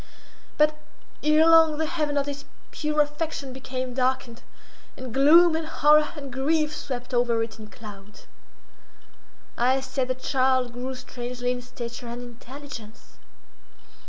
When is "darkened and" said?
3.93-5.13